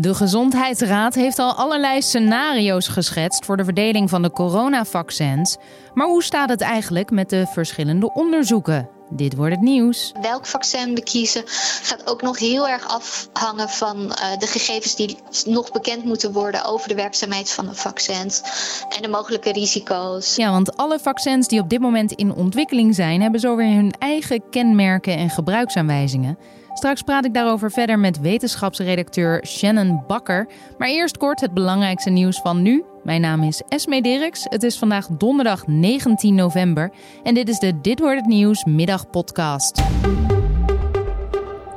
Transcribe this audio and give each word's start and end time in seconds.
De 0.00 0.14
Gezondheidsraad 0.14 1.14
heeft 1.14 1.38
al 1.38 1.52
allerlei 1.52 2.02
scenario's 2.02 2.88
geschetst 2.88 3.44
voor 3.44 3.56
de 3.56 3.64
verdeling 3.64 4.10
van 4.10 4.22
de 4.22 4.30
coronavaccins. 4.30 5.56
Maar 5.94 6.06
hoe 6.06 6.22
staat 6.22 6.48
het 6.48 6.60
eigenlijk 6.60 7.10
met 7.10 7.30
de 7.30 7.46
verschillende 7.46 8.12
onderzoeken? 8.12 8.88
Dit 9.10 9.36
wordt 9.36 9.54
het 9.54 9.62
nieuws. 9.62 10.12
Welk 10.20 10.46
vaccin 10.46 10.94
we 10.94 11.02
kiezen 11.02 11.42
gaat 11.82 12.10
ook 12.10 12.22
nog 12.22 12.38
heel 12.38 12.68
erg 12.68 12.88
afhangen 12.88 13.68
van 13.68 13.96
uh, 13.96 14.38
de 14.38 14.46
gegevens 14.46 14.96
die 14.96 15.16
nog 15.46 15.72
bekend 15.72 16.04
moeten 16.04 16.32
worden 16.32 16.64
over 16.64 16.88
de 16.88 16.94
werkzaamheid 16.94 17.50
van 17.50 17.66
de 17.66 17.74
vaccins 17.74 18.42
en 18.88 19.02
de 19.02 19.08
mogelijke 19.08 19.52
risico's. 19.52 20.36
Ja, 20.36 20.50
want 20.50 20.76
alle 20.76 20.98
vaccins 20.98 21.48
die 21.48 21.60
op 21.60 21.70
dit 21.70 21.80
moment 21.80 22.12
in 22.12 22.34
ontwikkeling 22.34 22.94
zijn, 22.94 23.22
hebben 23.22 23.40
zo 23.40 23.56
weer 23.56 23.74
hun 23.74 23.94
eigen 23.98 24.42
kenmerken 24.50 25.16
en 25.16 25.30
gebruiksaanwijzingen. 25.30 26.38
Straks 26.78 27.02
praat 27.02 27.24
ik 27.24 27.34
daarover 27.34 27.70
verder 27.70 27.98
met 27.98 28.20
wetenschapsredacteur 28.20 29.46
Shannon 29.46 30.02
Bakker. 30.06 30.48
Maar 30.78 30.88
eerst 30.88 31.16
kort 31.16 31.40
het 31.40 31.54
belangrijkste 31.54 32.10
nieuws 32.10 32.40
van 32.40 32.62
nu. 32.62 32.84
Mijn 33.02 33.20
naam 33.20 33.42
is 33.42 33.62
Esme 33.68 34.02
Dirks. 34.02 34.46
Het 34.48 34.62
is 34.62 34.78
vandaag 34.78 35.06
donderdag 35.06 35.66
19 35.66 36.34
november. 36.34 36.92
En 37.22 37.34
dit 37.34 37.48
is 37.48 37.58
de 37.58 37.80
Dit 37.80 38.00
wordt 38.00 38.16
het 38.16 38.26
nieuws 38.26 38.64
middagpodcast. 38.64 39.82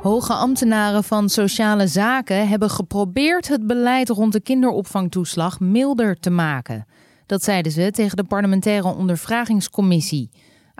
Hoge 0.02 0.32
ambtenaren 0.32 1.04
van 1.04 1.28
sociale 1.28 1.86
zaken 1.86 2.48
hebben 2.48 2.70
geprobeerd 2.70 3.48
het 3.48 3.66
beleid 3.66 4.08
rond 4.08 4.32
de 4.32 4.40
kinderopvangtoeslag 4.40 5.60
milder 5.60 6.20
te 6.20 6.30
maken. 6.30 6.86
Dat 7.26 7.42
zeiden 7.42 7.72
ze 7.72 7.90
tegen 7.90 8.16
de 8.16 8.24
parlementaire 8.24 8.94
ondervragingscommissie. 8.94 10.30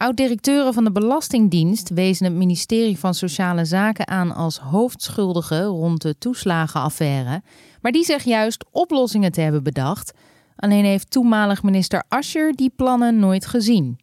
Oud-directeuren 0.03 0.75
van 0.75 0.85
de 0.85 0.93
Belastingdienst 0.93 1.91
wezen 1.91 2.25
het 2.25 2.35
ministerie 2.35 2.99
van 2.99 3.15
Sociale 3.15 3.65
Zaken 3.65 4.09
aan 4.09 4.35
als 4.35 4.59
hoofdschuldige 4.59 5.63
rond 5.63 6.03
de 6.03 6.19
toeslagenaffaire. 6.19 7.43
Maar 7.81 7.93
die 7.93 8.05
zegt 8.05 8.25
juist 8.25 8.65
oplossingen 8.71 9.33
te 9.33 9.41
hebben 9.41 9.63
bedacht. 9.63 10.13
Alleen 10.57 10.85
heeft 10.85 11.11
toenmalig 11.11 11.63
minister 11.63 12.03
Ascher 12.09 12.53
die 12.55 12.73
plannen 12.77 13.19
nooit 13.19 13.47
gezien. 13.47 13.99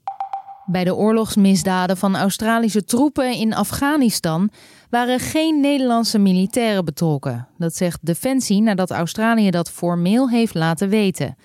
Bij 0.66 0.84
de 0.84 0.96
oorlogsmisdaden 0.96 1.98
van 1.98 2.16
Australische 2.16 2.84
troepen 2.84 3.34
in 3.34 3.54
Afghanistan 3.54 4.50
waren 4.90 5.20
geen 5.20 5.60
Nederlandse 5.60 6.20
militairen 6.20 6.86
betrokken. 6.86 7.48
Dat 7.58 7.76
zegt 7.76 8.06
Defensie 8.06 8.62
nadat 8.62 8.92
Australië 8.92 9.50
dat 9.50 9.72
formeel 9.72 10.30
heeft 10.30 10.54
laten 10.54 10.90
weten. 10.90 11.36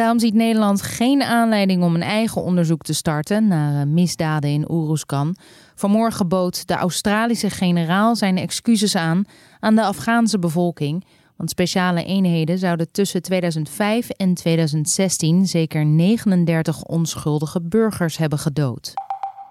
Daarom 0.00 0.18
ziet 0.18 0.34
Nederland 0.34 0.82
geen 0.82 1.22
aanleiding 1.22 1.82
om 1.82 1.94
een 1.94 2.02
eigen 2.02 2.42
onderzoek 2.42 2.82
te 2.82 2.94
starten 2.94 3.48
naar 3.48 3.80
eh, 3.80 3.86
misdaden 3.86 4.50
in 4.50 4.70
Oeruzkan. 4.70 5.36
Vanmorgen 5.74 6.28
bood 6.28 6.66
de 6.66 6.74
Australische 6.74 7.50
generaal 7.50 8.16
zijn 8.16 8.38
excuses 8.38 8.96
aan 8.96 9.24
aan 9.58 9.74
de 9.74 9.82
Afghaanse 9.82 10.38
bevolking. 10.38 11.04
Want 11.36 11.50
speciale 11.50 12.04
eenheden 12.04 12.58
zouden 12.58 12.92
tussen 12.92 13.22
2005 13.22 14.10
en 14.10 14.34
2016 14.34 15.46
zeker 15.46 15.86
39 15.86 16.82
onschuldige 16.82 17.62
burgers 17.62 18.16
hebben 18.16 18.38
gedood. 18.38 18.92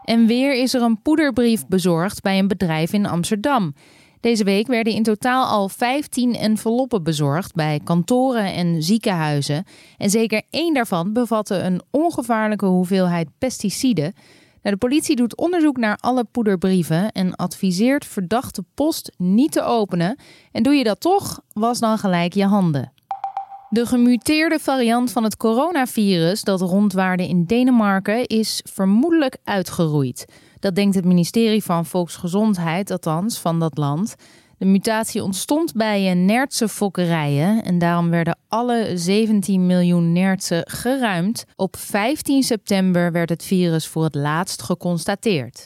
En 0.04 0.26
weer 0.26 0.62
is 0.62 0.74
er 0.74 0.82
een 0.82 1.02
poederbrief 1.02 1.68
bezorgd 1.68 2.22
bij 2.22 2.40
een 2.40 2.48
bedrijf 2.48 2.94
in 2.94 3.06
Amsterdam. 3.06 3.74
Deze 4.20 4.44
week 4.44 4.68
werden 4.68 4.94
in 4.94 5.04
totaal 5.04 5.46
al 5.46 5.70
15 5.70 6.36
enveloppen 6.36 7.04
bezorgd 7.04 7.56
bij 7.56 7.80
kantoren 7.84 8.54
en 8.54 8.84
ziekenhuizen. 8.84 9.64
En 9.98 10.10
zeker 10.10 10.42
één 10.50 10.74
daarvan 10.74 11.14
bevatte 11.14 11.56
een 11.56 11.82
ongevaarlijke 11.92 12.66
hoeveelheid 12.66 13.28
pesticiden. 13.38 14.14
Nou, 14.62 14.76
de 14.76 14.78
politie 14.78 15.16
doet 15.16 15.38
onderzoek 15.38 15.78
naar 15.78 15.98
alle 16.02 16.24
poederbrieven 16.24 17.12
en 17.12 17.36
adviseert 17.36 18.06
verdachte 18.06 18.64
post 18.74 19.12
niet 19.18 19.52
te 19.52 19.62
openen. 19.62 20.18
En 20.52 20.64
doe 20.64 20.74
je 20.74 20.84
dat 20.84 21.00
toch, 21.00 21.42
was 21.54 21.80
dan 21.80 21.98
gelijk 21.98 22.34
je 22.34 22.46
handen. 22.46 22.92
De 23.70 23.86
gemuteerde 23.86 24.60
variant 24.60 25.12
van 25.12 25.24
het 25.24 25.38
coronavirus 25.38 26.44
dat 26.44 26.62
rondwaarde 26.62 27.28
in 27.28 27.44
Denemarken 27.44 28.28
is 28.28 28.62
vermoedelijk 28.72 29.38
uitgeroeid. 29.44 30.26
Dat 30.60 30.76
denkt 30.76 30.96
het 30.96 31.06
ministerie 31.06 31.64
van 31.64 31.86
Volksgezondheid, 31.86 32.92
althans 32.92 33.40
van 33.40 33.60
dat 33.60 33.78
land. 33.78 34.16
De 34.58 34.66
mutatie 34.66 35.24
ontstond 35.24 35.74
bij 35.74 36.14
Nertse 36.14 36.68
fokkerijen 36.68 37.64
en 37.64 37.78
daarom 37.78 38.10
werden 38.10 38.38
alle 38.48 38.92
17 38.96 39.66
miljoen 39.66 40.14
nertsen 40.14 40.70
geruimd. 40.70 41.46
Op 41.56 41.78
15 41.78 42.44
september 42.44 43.12
werd 43.12 43.30
het 43.30 43.44
virus 43.44 43.88
voor 43.88 44.04
het 44.04 44.16
laatst 44.16 44.62
geconstateerd. 44.62 45.64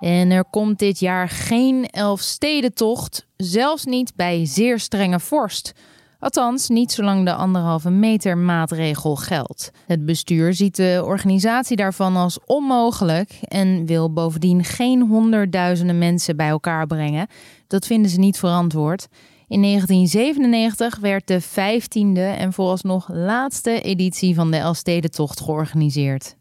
En 0.00 0.30
er 0.30 0.44
komt 0.44 0.78
dit 0.78 0.98
jaar 0.98 1.28
geen 1.28 1.86
Elfstedentocht, 1.86 3.26
zelfs 3.36 3.84
niet 3.84 4.12
bij 4.16 4.46
zeer 4.46 4.78
strenge 4.78 5.20
vorst. 5.20 5.72
Althans, 6.20 6.68
niet 6.68 6.92
zolang 6.92 7.24
de 7.24 7.34
anderhalve 7.34 7.90
meter 7.90 8.38
maatregel 8.38 9.16
geldt. 9.16 9.70
Het 9.86 10.04
bestuur 10.04 10.54
ziet 10.54 10.76
de 10.76 11.02
organisatie 11.04 11.76
daarvan 11.76 12.16
als 12.16 12.38
onmogelijk 12.46 13.38
en 13.42 13.86
wil 13.86 14.12
bovendien 14.12 14.64
geen 14.64 15.02
honderdduizenden 15.02 15.98
mensen 15.98 16.36
bij 16.36 16.48
elkaar 16.48 16.86
brengen. 16.86 17.26
Dat 17.66 17.86
vinden 17.86 18.10
ze 18.10 18.18
niet 18.18 18.38
verantwoord. 18.38 19.06
In 19.48 19.62
1997 19.62 20.98
werd 20.98 21.26
de 21.26 21.42
15e 21.42 22.38
en 22.38 22.52
vooralsnog 22.52 23.08
laatste 23.12 23.80
editie 23.80 24.34
van 24.34 24.50
de 24.50 24.56
Elfstedentocht 24.56 25.40
georganiseerd. 25.40 26.36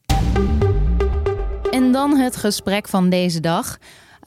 En 1.71 1.91
dan 1.91 2.17
het 2.17 2.35
gesprek 2.35 2.87
van 2.87 3.09
deze 3.09 3.39
dag. 3.39 3.77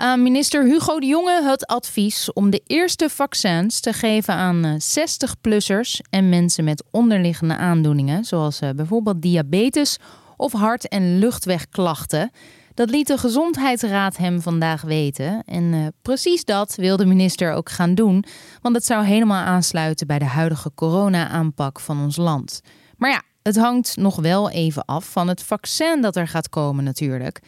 Aan 0.00 0.22
minister 0.22 0.64
Hugo 0.64 1.00
de 1.00 1.06
Jonge 1.06 1.42
het 1.42 1.66
advies 1.66 2.32
om 2.32 2.50
de 2.50 2.62
eerste 2.66 3.08
vaccins 3.08 3.80
te 3.80 3.92
geven 3.92 4.34
aan 4.34 4.78
60-plussers 4.80 6.00
eh, 6.00 6.18
en 6.18 6.28
mensen 6.28 6.64
met 6.64 6.84
onderliggende 6.90 7.56
aandoeningen, 7.56 8.24
zoals 8.24 8.60
eh, 8.60 8.70
bijvoorbeeld 8.70 9.22
diabetes 9.22 9.98
of 10.36 10.52
hart- 10.52 10.88
en 10.88 11.18
luchtwegklachten. 11.18 12.30
Dat 12.74 12.90
liet 12.90 13.06
de 13.06 13.18
Gezondheidsraad 13.18 14.16
hem 14.16 14.40
vandaag 14.40 14.82
weten. 14.82 15.42
En 15.44 15.94
precies 16.02 16.44
dat 16.44 16.74
wil 16.74 16.96
de 16.96 17.06
minister 17.06 17.52
ook 17.52 17.70
gaan 17.70 17.94
doen, 17.94 18.24
want 18.62 18.74
het 18.74 18.84
zou 18.84 19.04
helemaal 19.04 19.44
aansluiten 19.44 20.06
bij 20.06 20.18
de 20.18 20.24
huidige 20.24 20.70
corona-aanpak 20.74 21.80
van 21.80 22.00
ons 22.02 22.16
land. 22.16 22.60
Maar 22.96 23.10
ja, 23.10 23.22
het 23.42 23.56
hangt 23.56 23.96
nog 23.96 24.16
wel 24.16 24.50
even 24.50 24.84
af 24.84 25.10
van 25.10 25.28
het 25.28 25.42
vaccin 25.42 26.00
dat 26.00 26.16
er 26.16 26.28
gaat 26.28 26.48
komen 26.48 26.84
natuurlijk. 26.84 27.40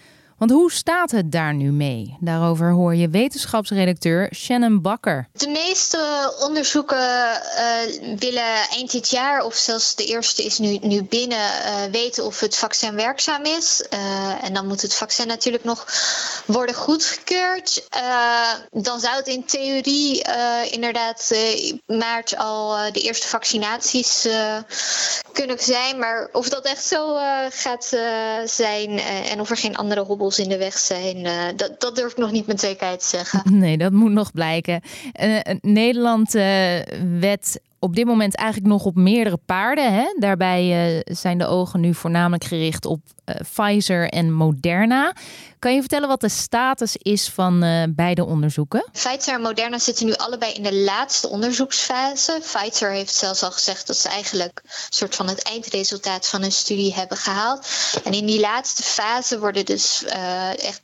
Want 0.42 0.54
hoe 0.54 0.72
staat 0.72 1.10
het 1.10 1.32
daar 1.32 1.54
nu 1.54 1.72
mee? 1.72 2.16
Daarover 2.20 2.72
hoor 2.72 2.94
je 2.94 3.08
wetenschapsredacteur 3.08 4.34
Shannon 4.34 4.80
Bakker. 4.80 5.28
De 5.32 5.48
meeste 5.48 6.34
onderzoeken 6.40 6.98
uh, 6.98 8.16
willen 8.18 8.68
eind 8.70 8.90
dit 8.90 9.10
jaar, 9.10 9.44
of 9.44 9.54
zelfs 9.54 9.94
de 9.94 10.04
eerste 10.04 10.44
is 10.44 10.58
nu, 10.58 10.78
nu 10.80 11.02
binnen, 11.02 11.38
uh, 11.38 11.84
weten 11.90 12.24
of 12.24 12.40
het 12.40 12.56
vaccin 12.56 12.94
werkzaam 12.94 13.44
is. 13.44 13.86
Uh, 13.90 14.44
en 14.44 14.54
dan 14.54 14.66
moet 14.66 14.82
het 14.82 14.94
vaccin 14.94 15.26
natuurlijk 15.26 15.64
nog 15.64 15.86
worden 16.46 16.74
goedgekeurd. 16.74 17.88
dan 18.70 19.00
zou 19.00 19.16
het 19.16 19.26
in 19.26 19.44
theorie 19.44 20.24
inderdaad 20.70 21.34
maart 21.86 22.36
al 22.36 22.92
de 22.92 23.00
eerste 23.00 23.28
vaccinaties 23.28 24.28
kunnen 25.32 25.58
zijn. 25.58 25.98
Maar 25.98 26.28
of 26.32 26.48
dat 26.48 26.64
echt 26.64 26.84
zo 26.84 27.16
gaat 27.50 27.84
zijn 28.44 28.98
en 29.30 29.40
of 29.40 29.50
er 29.50 29.56
geen 29.56 29.76
andere 29.76 30.00
hobbels 30.00 30.38
in 30.38 30.48
de 30.48 30.58
weg 30.58 30.78
zijn. 30.78 31.28
Dat, 31.56 31.80
dat 31.80 31.96
durf 31.96 32.10
ik 32.10 32.18
nog 32.18 32.30
niet 32.30 32.46
met 32.46 32.60
zekerheid 32.60 33.00
te 33.00 33.06
zeggen. 33.06 33.42
Nee, 33.58 33.78
dat 33.78 33.92
moet 33.92 34.10
nog 34.10 34.32
blijken. 34.32 34.82
Uh, 35.20 35.38
Nederland 35.60 36.32
wet 37.20 37.60
op 37.82 37.96
dit 37.96 38.06
moment 38.06 38.36
eigenlijk 38.36 38.72
nog 38.72 38.84
op 38.84 38.96
meerdere 38.96 39.38
paarden. 39.46 39.94
Hè? 39.94 40.14
Daarbij 40.18 40.94
uh, 40.96 41.00
zijn 41.04 41.38
de 41.38 41.46
ogen 41.46 41.80
nu 41.80 41.94
voornamelijk 41.94 42.44
gericht 42.44 42.84
op 42.84 43.00
uh, 43.24 43.36
Pfizer 43.52 44.08
en 44.08 44.32
Moderna. 44.32 45.14
Kan 45.58 45.74
je 45.74 45.80
vertellen 45.80 46.08
wat 46.08 46.20
de 46.20 46.28
status 46.28 46.96
is 46.96 47.28
van 47.28 47.64
uh, 47.64 47.82
beide 47.88 48.24
onderzoeken? 48.24 48.88
Pfizer 48.92 49.34
en 49.34 49.40
Moderna 49.40 49.78
zitten 49.78 50.06
nu 50.06 50.14
allebei 50.14 50.52
in 50.52 50.62
de 50.62 50.74
laatste 50.74 51.28
onderzoeksfase. 51.28 52.38
Pfizer 52.40 52.90
heeft 52.90 53.14
zelfs 53.14 53.42
al 53.42 53.50
gezegd 53.50 53.86
dat 53.86 53.96
ze 53.96 54.08
eigenlijk 54.08 54.60
een 54.64 54.70
soort 54.88 55.14
van 55.14 55.28
het 55.28 55.42
eindresultaat 55.42 56.28
van 56.28 56.40
hun 56.40 56.52
studie 56.52 56.94
hebben 56.94 57.16
gehaald. 57.16 57.66
En 58.04 58.12
in 58.12 58.26
die 58.26 58.40
laatste 58.40 58.82
fase 58.82 59.38
worden 59.38 59.64
dus 59.64 60.04
echt 60.56 60.80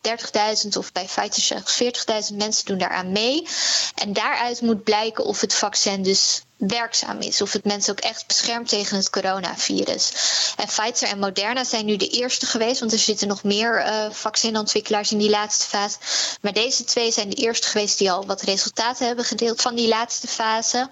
30.000 0.65 0.69
of 0.79 0.93
bij 0.93 1.05
Pfizer 1.05 1.43
zelfs 1.43 2.31
40.000 2.31 2.37
mensen 2.37 2.67
doen 2.67 2.79
daaraan 2.79 3.13
mee. 3.13 3.47
En 3.95 4.13
daaruit 4.13 4.61
moet 4.61 4.85
blijken 4.85 5.25
of 5.25 5.41
het 5.41 5.55
vaccin 5.55 6.03
dus 6.03 6.43
werkzaam 6.59 7.21
is. 7.21 7.43
Of 7.43 7.53
het 7.53 7.65
mensen 7.65 7.93
ook 7.93 8.01
echt 8.01 8.27
beschermt 8.27 8.69
tegen 8.69 8.97
het 8.97 9.11
coronavirus. 9.11 10.13
En 10.57 10.67
Pfizer 10.67 11.09
en 11.09 11.19
Moderna 11.19 11.65
zijn 11.65 11.87
nu 11.87 11.97
de 11.97 12.09
eerste 12.09 12.47
geweest, 12.47 12.81
want 12.81 12.93
er 12.93 12.99
zitten 12.99 13.29
nog 13.29 13.43
meer 13.43 13.87
uh, 13.87 14.11
vaccinontwikkelaars 14.11 15.13
in 15.13 15.19
die 15.19 15.31
laatste 15.31 15.67
fase. 15.67 15.99
Maar 16.41 16.53
deze 16.53 16.85
twee 16.85 17.13
zijn 17.13 17.31
de 17.31 17.37
eerste 17.37 17.69
geweest 17.69 17.99
die 17.99 18.11
al 18.11 18.27
wat 18.27 18.43
resultaten 18.43 19.07
hebben 19.07 19.25
gedeeld 19.25 19.61
van 19.61 19.75
die 19.75 19.89
laatste 19.89 20.27
fase. 20.27 20.91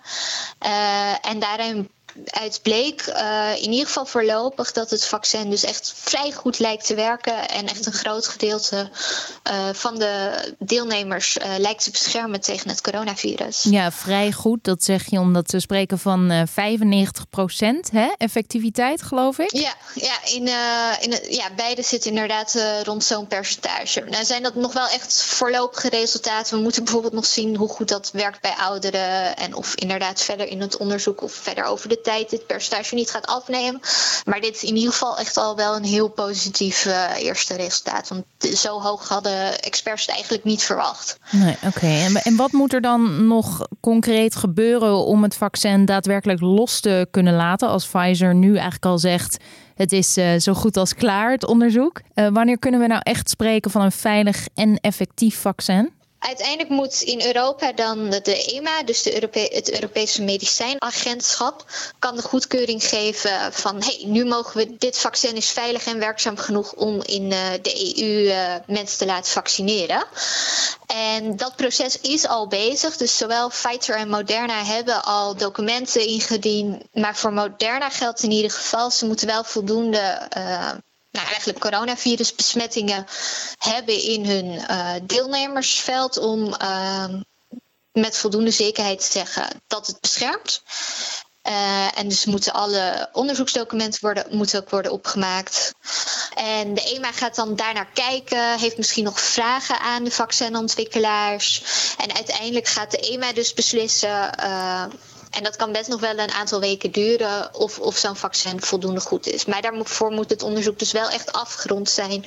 Uh, 0.66 1.26
en 1.26 1.38
daarin 1.38 1.90
uit 2.24 2.60
bleek 2.62 3.06
uh, 3.06 3.50
in 3.56 3.70
ieder 3.70 3.86
geval 3.86 4.06
voorlopig 4.06 4.72
dat 4.72 4.90
het 4.90 5.06
vaccin 5.06 5.50
dus 5.50 5.64
echt 5.64 5.92
vrij 5.96 6.32
goed 6.32 6.58
lijkt 6.58 6.86
te 6.86 6.94
werken. 6.94 7.48
En 7.48 7.66
echt 7.66 7.86
een 7.86 7.92
groot 7.92 8.28
gedeelte 8.28 8.90
uh, 9.50 9.68
van 9.72 9.98
de 9.98 10.30
deelnemers 10.58 11.36
uh, 11.36 11.44
lijkt 11.58 11.84
te 11.84 11.90
beschermen 11.90 12.40
tegen 12.40 12.68
het 12.68 12.80
coronavirus. 12.80 13.62
Ja, 13.62 13.92
vrij 13.92 14.32
goed. 14.32 14.64
Dat 14.64 14.82
zeg 14.82 15.10
je 15.10 15.18
omdat 15.18 15.50
we 15.50 15.60
spreken 15.60 15.98
van 15.98 16.46
95 16.52 17.28
procent 17.28 17.90
effectiviteit, 18.16 19.02
geloof 19.02 19.38
ik. 19.38 19.52
Ja, 19.52 19.74
ja, 19.94 20.14
in, 20.24 20.48
in, 21.00 21.34
ja 21.34 21.50
beide 21.56 21.82
zitten 21.82 22.10
inderdaad 22.10 22.58
rond 22.84 23.04
zo'n 23.04 23.26
percentage. 23.26 24.00
Nou 24.00 24.24
zijn 24.24 24.42
dat 24.42 24.54
nog 24.54 24.72
wel 24.72 24.88
echt 24.88 25.22
voorlopige 25.22 25.88
resultaten. 25.88 26.56
We 26.56 26.62
moeten 26.62 26.84
bijvoorbeeld 26.84 27.12
nog 27.12 27.26
zien 27.26 27.56
hoe 27.56 27.68
goed 27.68 27.88
dat 27.88 28.10
werkt 28.12 28.40
bij 28.40 28.54
ouderen. 28.58 29.36
En 29.36 29.54
of 29.54 29.74
inderdaad 29.74 30.22
verder 30.22 30.48
in 30.48 30.60
het 30.60 30.76
onderzoek 30.76 31.22
of 31.22 31.32
verder 31.32 31.64
over 31.64 31.88
de 31.88 32.00
dit 32.28 32.46
percentage 32.46 32.94
niet 32.94 33.10
gaat 33.10 33.26
afnemen. 33.26 33.80
Maar 34.24 34.40
dit 34.40 34.54
is 34.54 34.62
in 34.62 34.76
ieder 34.76 34.92
geval 34.92 35.18
echt 35.18 35.36
al 35.36 35.56
wel 35.56 35.76
een 35.76 35.84
heel 35.84 36.08
positief 36.08 36.84
uh, 36.84 37.10
eerste 37.18 37.54
resultaat. 37.54 38.08
Want 38.08 38.24
zo 38.56 38.80
hoog 38.80 39.08
hadden 39.08 39.60
experts 39.60 40.06
het 40.06 40.14
eigenlijk 40.14 40.44
niet 40.44 40.62
verwacht. 40.62 41.18
Nee, 41.30 41.56
oké. 41.66 41.86
En, 41.86 42.14
en 42.14 42.36
wat 42.36 42.52
moet 42.52 42.72
er 42.72 42.80
dan 42.80 43.26
nog 43.26 43.66
concreet 43.80 44.36
gebeuren 44.36 45.04
om 45.04 45.22
het 45.22 45.36
vaccin 45.36 45.84
daadwerkelijk 45.84 46.40
los 46.40 46.80
te 46.80 47.08
kunnen 47.10 47.34
laten? 47.34 47.68
Als 47.68 47.86
Pfizer 47.86 48.34
nu 48.34 48.52
eigenlijk 48.52 48.84
al 48.84 48.98
zegt. 48.98 49.36
Het 49.74 49.92
is 49.92 50.18
uh, 50.18 50.38
zo 50.38 50.54
goed 50.54 50.76
als 50.76 50.94
klaar, 50.94 51.30
het 51.30 51.46
onderzoek. 51.46 52.00
Uh, 52.14 52.28
wanneer 52.28 52.58
kunnen 52.58 52.80
we 52.80 52.86
nou 52.86 53.00
echt 53.02 53.30
spreken 53.30 53.70
van 53.70 53.82
een 53.82 53.92
veilig 53.92 54.46
en 54.54 54.78
effectief 54.80 55.40
vaccin? 55.40 55.95
Uiteindelijk 56.26 56.68
moet 56.68 57.00
in 57.00 57.22
Europa 57.26 57.72
dan 57.72 58.10
de 58.10 58.44
EMA, 58.44 58.82
dus 58.82 59.02
de 59.02 59.30
het 59.52 59.72
Europese 59.72 60.22
Medicijnagentschap, 60.22 61.64
kan 61.98 62.16
de 62.16 62.22
goedkeuring 62.22 62.84
geven 62.84 63.52
van 63.52 63.82
hey, 63.82 64.02
nu 64.06 64.24
mogen 64.24 64.56
we 64.56 64.76
dit 64.78 64.98
vaccin 64.98 65.36
is 65.36 65.50
veilig 65.50 65.86
en 65.86 65.98
werkzaam 65.98 66.36
genoeg 66.36 66.72
om 66.72 67.02
in 67.02 67.22
uh, 67.30 67.38
de 67.62 68.02
EU 68.02 68.26
uh, 68.26 68.54
mensen 68.66 68.98
te 68.98 69.06
laten 69.06 69.32
vaccineren. 69.32 70.04
En 70.86 71.36
dat 71.36 71.56
proces 71.56 72.00
is 72.00 72.26
al 72.26 72.46
bezig. 72.48 72.96
Dus 72.96 73.16
zowel 73.16 73.48
Pfizer 73.48 73.96
en 73.96 74.08
Moderna 74.08 74.64
hebben 74.64 75.04
al 75.04 75.36
documenten 75.36 76.06
ingediend. 76.06 76.82
Maar 76.92 77.16
voor 77.16 77.32
Moderna 77.32 77.90
geldt 77.90 78.22
in 78.22 78.30
ieder 78.30 78.50
geval, 78.50 78.90
ze 78.90 79.06
moeten 79.06 79.26
wel 79.26 79.44
voldoende 79.44 80.28
uh, 80.36 80.70
eigenlijk 81.26 81.58
coronavirusbesmettingen 81.58 83.06
hebben 83.58 84.02
in 84.02 84.26
hun 84.26 84.46
uh, 84.46 84.92
deelnemersveld 85.02 86.18
om 86.18 86.54
uh, 86.62 87.04
met 87.92 88.16
voldoende 88.16 88.50
zekerheid 88.50 88.98
te 88.98 89.10
zeggen 89.10 89.62
dat 89.66 89.86
het 89.86 90.00
beschermt. 90.00 90.62
Uh, 91.48 91.98
en 91.98 92.08
dus 92.08 92.24
moeten 92.24 92.52
alle 92.52 93.08
onderzoeksdocumenten 93.12 94.00
worden, 94.00 94.26
moeten 94.30 94.60
ook 94.60 94.70
worden 94.70 94.92
opgemaakt. 94.92 95.72
En 96.34 96.74
de 96.74 96.82
EMA 96.82 97.12
gaat 97.12 97.34
dan 97.34 97.56
daarnaar 97.56 97.88
kijken, 97.94 98.58
heeft 98.58 98.76
misschien 98.76 99.04
nog 99.04 99.20
vragen 99.20 99.80
aan 99.80 100.04
de 100.04 100.10
vaccinontwikkelaars. 100.10 101.62
En 101.98 102.14
uiteindelijk 102.14 102.68
gaat 102.68 102.90
de 102.90 102.98
EMA 102.98 103.32
dus 103.32 103.54
beslissen 103.54 104.30
en 105.36 105.42
dat 105.42 105.56
kan 105.56 105.72
best 105.72 105.88
nog 105.88 106.00
wel 106.00 106.18
een 106.18 106.30
aantal 106.30 106.60
weken 106.60 106.92
duren 106.92 107.54
of, 107.54 107.78
of 107.78 107.96
zo'n 107.96 108.16
vaccin 108.16 108.60
voldoende 108.60 109.00
goed 109.00 109.26
is. 109.26 109.44
Maar 109.44 109.62
daarvoor 109.62 110.10
moet 110.10 110.30
het 110.30 110.42
onderzoek 110.42 110.78
dus 110.78 110.92
wel 110.92 111.10
echt 111.10 111.32
afgerond 111.32 111.90
zijn. 111.90 112.24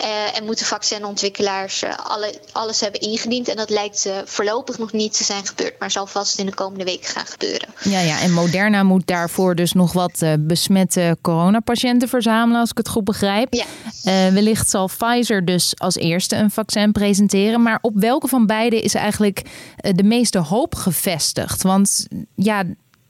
Uh, 0.00 0.36
en 0.36 0.44
moeten 0.44 0.66
vaccinontwikkelaars 0.66 1.82
uh, 1.82 1.90
alle, 1.96 2.34
alles 2.52 2.80
hebben 2.80 3.00
ingediend. 3.00 3.48
En 3.48 3.56
dat 3.56 3.70
lijkt 3.70 4.06
uh, 4.06 4.12
voorlopig 4.24 4.78
nog 4.78 4.92
niet 4.92 5.16
te 5.16 5.24
zijn 5.24 5.46
gebeurd, 5.46 5.78
maar 5.78 5.90
zal 5.90 6.06
vast 6.06 6.38
in 6.38 6.46
de 6.46 6.54
komende 6.54 6.84
weken 6.84 7.10
gaan 7.10 7.26
gebeuren. 7.26 7.68
Ja, 7.82 8.00
ja 8.00 8.20
en 8.20 8.32
Moderna 8.32 8.82
moet 8.82 9.06
daarvoor 9.06 9.54
dus 9.54 9.72
nog 9.72 9.92
wat 9.92 10.24
besmette 10.40 11.16
coronapatiënten 11.20 12.08
verzamelen, 12.08 12.60
als 12.60 12.70
ik 12.70 12.76
het 12.76 12.88
goed 12.88 13.04
begrijp. 13.04 13.54
Ja. 13.54 13.64
wellicht 14.32 14.70
zal 14.70 14.86
Pfizer 14.86 15.44
dus 15.44 15.72
als 15.76 15.96
eerste 15.96 16.36
een 16.36 16.50
vaccin 16.50 16.92
presenteren. 16.92 17.62
Maar 17.62 17.78
op 17.80 17.92
welke 17.94 18.28
van 18.28 18.46
beide 18.46 18.80
is 18.80 18.94
eigenlijk 18.94 19.42
de 19.76 20.02
meeste 20.02 20.38
hoop 20.38 20.74
gevestigd? 20.74 21.62
Want 21.62 22.06
ja, 22.34 22.49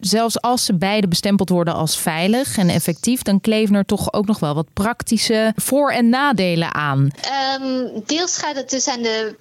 zelfs 0.01 0.41
als 0.41 0.65
ze 0.65 0.75
beide 0.75 1.09
bestempeld 1.09 1.49
worden 1.49 1.75
als 1.75 1.99
veilig 1.99 2.57
en 2.57 2.69
effectief, 2.69 3.23
dan 3.23 3.41
kleven 3.41 3.75
er 3.75 3.85
toch 3.85 4.13
ook 4.13 4.27
nog 4.27 4.39
wel 4.39 4.55
wat 4.55 4.73
praktische 4.73 5.53
voor- 5.57 5.91
en 5.93 6.09
nadelen 6.09 6.75
aan. 6.75 7.11
Um, 7.61 8.03
deels 8.07 8.39
gaat 8.39 8.57
het 8.57 8.71
dus 8.71 8.89
aan 8.89 9.03
de 9.03 9.37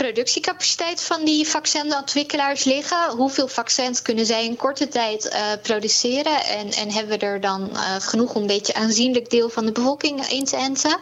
productiecapaciteit 0.00 1.02
van 1.02 1.24
die 1.24 1.48
vaccinontwikkelaars 1.48 2.64
liggen. 2.64 3.10
Hoeveel 3.10 3.48
vaccins 3.48 4.02
kunnen 4.02 4.26
zij 4.26 4.44
in 4.44 4.56
korte 4.56 4.88
tijd 4.88 5.24
uh, 5.24 5.40
produceren? 5.62 6.44
En, 6.44 6.72
en 6.72 6.92
hebben 6.92 7.18
we 7.18 7.26
er 7.26 7.40
dan 7.40 7.70
uh, 7.72 7.80
genoeg 7.98 8.34
om 8.34 8.40
een 8.40 8.46
beetje 8.46 8.74
aanzienlijk 8.74 9.30
deel 9.30 9.48
van 9.48 9.66
de 9.66 9.72
bevolking 9.72 10.26
in 10.26 10.44
te 10.44 10.56
enten? 10.56 10.98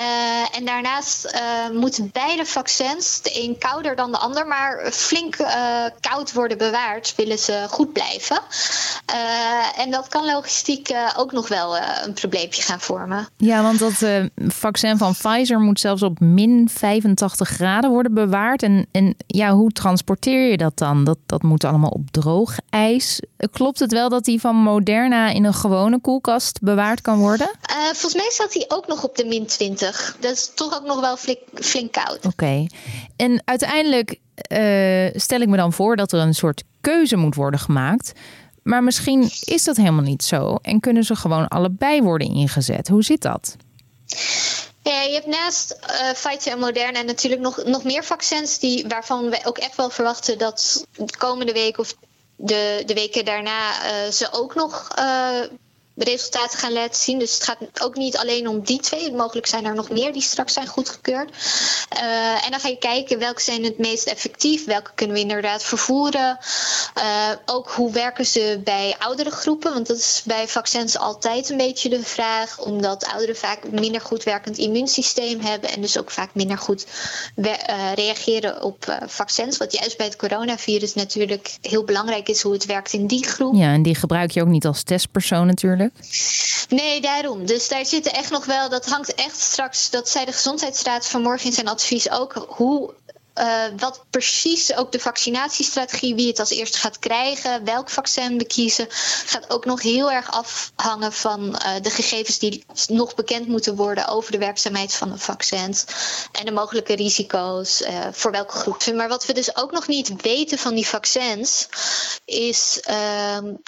Uh, 0.00 0.56
en 0.56 0.64
daarnaast 0.64 1.40
moeten 1.72 2.10
beide 2.12 2.44
vaccins, 2.44 3.22
de 3.22 3.42
een 3.42 3.58
kouder 3.58 3.96
dan 3.96 4.10
de 4.10 4.18
ander, 4.18 4.46
maar 4.46 4.92
flink 4.92 5.36
koud 6.00 6.32
worden 6.32 6.58
bewaard, 6.58 7.14
willen 7.16 7.38
ze 7.38 7.66
goed 7.68 7.92
blijven. 7.92 8.40
en 9.76 9.90
dat 9.90 10.08
kan 10.08 10.24
logistiek 10.24 10.90
ook 11.16 11.32
nog 11.32 11.48
wel 11.48 11.76
een 11.76 12.12
probleempje 12.12 12.62
gaan 12.62 12.80
vormen. 12.80 13.28
Ja, 13.36 13.62
want 13.62 13.78
dat 13.78 14.04
vaccin 14.48 14.98
van 14.98 15.12
Pfizer 15.12 15.60
moet 15.60 15.80
zelfs 15.80 16.02
op 16.02 16.20
min 16.20 16.68
85 16.72 17.48
graden 17.48 17.90
worden 17.90 18.14
bewaard. 18.26 18.62
En, 18.62 18.86
en 18.92 19.14
ja, 19.26 19.52
hoe 19.52 19.70
transporteer 19.70 20.50
je 20.50 20.56
dat 20.56 20.78
dan? 20.78 21.04
Dat, 21.04 21.18
dat 21.26 21.42
moet 21.42 21.64
allemaal 21.64 21.90
op 21.90 22.10
droog 22.10 22.56
ijs. 22.70 23.20
Klopt 23.52 23.78
het 23.78 23.92
wel 23.92 24.08
dat 24.08 24.24
die 24.24 24.40
van 24.40 24.56
Moderna 24.56 25.28
in 25.28 25.44
een 25.44 25.54
gewone 25.54 26.00
koelkast 26.00 26.60
bewaard 26.62 27.00
kan 27.00 27.18
worden? 27.18 27.50
Uh, 27.70 27.76
volgens 27.84 28.14
mij 28.14 28.28
staat 28.30 28.54
hij 28.54 28.64
ook 28.68 28.86
nog 28.86 29.04
op 29.04 29.16
de 29.16 29.24
min 29.24 29.46
20. 29.46 30.16
Dat 30.20 30.32
is 30.32 30.50
toch 30.54 30.74
ook 30.74 30.86
nog 30.86 31.00
wel 31.00 31.16
flink, 31.16 31.38
flink 31.54 31.92
koud. 31.92 32.16
Oké. 32.16 32.26
Okay. 32.26 32.70
En 33.16 33.42
uiteindelijk 33.44 34.18
uh, 34.52 35.20
stel 35.20 35.40
ik 35.40 35.48
me 35.48 35.56
dan 35.56 35.72
voor 35.72 35.96
dat 35.96 36.12
er 36.12 36.20
een 36.20 36.34
soort 36.34 36.62
keuze 36.80 37.16
moet 37.16 37.34
worden 37.34 37.60
gemaakt. 37.60 38.12
Maar 38.62 38.82
misschien 38.82 39.30
is 39.44 39.64
dat 39.64 39.76
helemaal 39.76 40.02
niet 40.02 40.24
zo 40.24 40.54
en 40.62 40.80
kunnen 40.80 41.04
ze 41.04 41.16
gewoon 41.16 41.48
allebei 41.48 42.02
worden 42.02 42.28
ingezet. 42.28 42.88
Hoe 42.88 43.02
zit 43.02 43.22
dat? 43.22 43.56
Ja, 44.88 45.02
je 45.02 45.12
hebt 45.12 45.26
naast 45.26 45.78
uh, 45.90 46.12
Pfizer 46.12 46.52
en 46.52 46.58
Moderna 46.58 47.02
natuurlijk 47.02 47.42
nog, 47.42 47.64
nog 47.64 47.84
meer 47.84 48.04
vaccins 48.04 48.58
die, 48.58 48.86
waarvan 48.86 49.30
we 49.30 49.40
ook 49.44 49.58
echt 49.58 49.76
wel 49.76 49.90
verwachten 49.90 50.38
dat 50.38 50.86
de 50.96 51.16
komende 51.18 51.52
week 51.52 51.78
of 51.78 51.94
de, 52.36 52.82
de 52.86 52.94
weken 52.94 53.24
daarna 53.24 53.70
uh, 53.70 54.10
ze 54.10 54.28
ook 54.32 54.54
nog 54.54 54.88
resultaten 55.98 56.58
gaan 56.58 56.72
laten 56.72 57.00
zien. 57.00 57.18
Dus 57.18 57.34
het 57.34 57.44
gaat 57.44 57.58
ook 57.82 57.96
niet 57.96 58.16
alleen 58.16 58.48
om 58.48 58.60
die 58.64 58.80
twee. 58.80 59.12
Mogelijk 59.12 59.46
zijn 59.46 59.64
er 59.64 59.74
nog 59.74 59.90
meer 59.90 60.12
die 60.12 60.22
straks 60.22 60.52
zijn 60.52 60.66
goedgekeurd. 60.66 61.30
Uh, 62.02 62.44
en 62.44 62.50
dan 62.50 62.60
ga 62.60 62.68
je 62.68 62.78
kijken 62.78 63.18
welke 63.18 63.42
zijn 63.42 63.64
het 63.64 63.78
meest 63.78 64.06
effectief. 64.06 64.64
Welke 64.64 64.90
kunnen 64.94 65.16
we 65.16 65.22
inderdaad 65.22 65.64
vervoeren. 65.64 66.38
Uh, 66.98 67.30
ook 67.46 67.70
hoe 67.70 67.92
werken 67.92 68.26
ze 68.26 68.60
bij 68.64 68.94
oudere 68.98 69.30
groepen. 69.30 69.72
Want 69.72 69.86
dat 69.86 69.96
is 69.96 70.22
bij 70.24 70.48
vaccins 70.48 70.98
altijd 70.98 71.50
een 71.50 71.56
beetje 71.56 71.88
de 71.88 72.02
vraag. 72.02 72.58
Omdat 72.58 73.06
ouderen 73.06 73.36
vaak 73.36 73.70
minder 73.70 74.00
goed 74.00 74.22
werkend 74.22 74.58
immuunsysteem 74.58 75.40
hebben. 75.40 75.70
En 75.70 75.80
dus 75.80 75.98
ook 75.98 76.10
vaak 76.10 76.30
minder 76.32 76.58
goed 76.58 76.86
uh, 77.36 77.54
reageren 77.94 78.62
op 78.62 78.98
vaccins. 79.06 79.56
Wat 79.56 79.72
juist 79.72 79.96
bij 79.96 80.06
het 80.06 80.16
coronavirus 80.16 80.94
natuurlijk 80.94 81.56
heel 81.60 81.84
belangrijk 81.84 82.28
is 82.28 82.42
hoe 82.42 82.52
het 82.52 82.66
werkt 82.66 82.92
in 82.92 83.06
die 83.06 83.26
groep. 83.26 83.54
Ja, 83.54 83.72
en 83.72 83.82
die 83.82 83.94
gebruik 83.94 84.30
je 84.30 84.42
ook 84.42 84.48
niet 84.48 84.66
als 84.66 84.82
testpersoon 84.82 85.46
natuurlijk. 85.46 85.87
Nee, 86.68 87.00
daarom. 87.00 87.46
Dus 87.46 87.68
daar 87.68 87.86
zitten 87.86 88.12
echt 88.12 88.30
nog 88.30 88.44
wel, 88.44 88.68
dat 88.68 88.86
hangt 88.86 89.14
echt 89.14 89.40
straks, 89.40 89.90
dat 89.90 90.08
zei 90.08 90.24
de 90.24 90.32
Gezondheidsraad 90.32 91.06
vanmorgen 91.06 91.46
in 91.46 91.52
zijn 91.52 91.68
advies 91.68 92.10
ook, 92.10 92.44
hoe 92.48 92.94
uh, 93.38 93.64
wat 93.76 94.04
precies 94.10 94.74
ook 94.74 94.92
de 94.92 95.00
vaccinatiestrategie, 95.00 96.14
wie 96.14 96.28
het 96.28 96.38
als 96.38 96.50
eerste 96.50 96.78
gaat 96.78 96.98
krijgen, 96.98 97.64
welk 97.64 97.90
vaccin 97.90 98.38
we 98.38 98.44
kiezen, 98.44 98.86
gaat 99.26 99.50
ook 99.50 99.64
nog 99.64 99.82
heel 99.82 100.10
erg 100.10 100.30
afhangen 100.30 101.12
van 101.12 101.40
uh, 101.46 101.74
de 101.82 101.90
gegevens 101.90 102.38
die 102.38 102.64
nog 102.86 103.14
bekend 103.14 103.48
moeten 103.48 103.76
worden 103.76 104.08
over 104.08 104.32
de 104.32 104.38
werkzaamheid 104.38 104.94
van 104.94 105.10
de 105.10 105.18
vaccins 105.18 105.84
en 106.32 106.44
de 106.44 106.52
mogelijke 106.52 106.94
risico's 106.94 107.80
uh, 107.80 108.06
voor 108.12 108.30
welke 108.30 108.56
groep. 108.56 108.92
Maar 108.94 109.08
wat 109.08 109.26
we 109.26 109.32
dus 109.32 109.56
ook 109.56 109.72
nog 109.72 109.86
niet 109.86 110.22
weten 110.22 110.58
van 110.58 110.74
die 110.74 110.86
vaccins, 110.86 111.68
is 112.24 112.80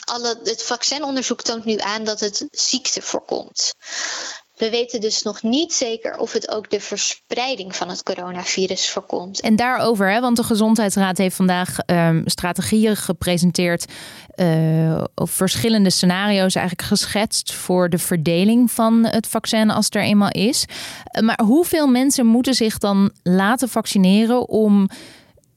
alle, 0.04 0.40
het 0.44 0.62
vaccinonderzoek 0.62 1.42
toont 1.42 1.64
nu 1.64 1.78
aan 1.78 2.04
dat 2.04 2.20
het 2.20 2.46
ziekte 2.50 3.02
voorkomt. 3.02 3.74
We 4.60 4.70
weten 4.70 5.00
dus 5.00 5.22
nog 5.22 5.42
niet 5.42 5.72
zeker 5.72 6.16
of 6.16 6.32
het 6.32 6.50
ook 6.50 6.70
de 6.70 6.80
verspreiding 6.80 7.76
van 7.76 7.88
het 7.88 8.02
coronavirus 8.02 8.90
voorkomt. 8.90 9.40
En 9.40 9.56
daarover, 9.56 10.12
hè, 10.12 10.20
want 10.20 10.36
de 10.36 10.42
Gezondheidsraad 10.42 11.18
heeft 11.18 11.36
vandaag 11.36 11.76
um, 11.86 12.22
strategieën 12.24 12.96
gepresenteerd. 12.96 13.84
Uh, 14.36 15.02
of 15.14 15.30
verschillende 15.30 15.90
scenario's 15.90 16.54
eigenlijk 16.54 16.88
geschetst 16.88 17.52
voor 17.52 17.88
de 17.88 17.98
verdeling 17.98 18.70
van 18.70 19.04
het 19.04 19.26
vaccin 19.26 19.70
als 19.70 19.86
er 19.90 20.02
eenmaal 20.02 20.30
is. 20.30 20.64
Uh, 20.64 21.22
maar 21.22 21.40
hoeveel 21.44 21.86
mensen 21.86 22.26
moeten 22.26 22.54
zich 22.54 22.78
dan 22.78 23.10
laten 23.22 23.68
vaccineren 23.68 24.48
om 24.48 24.88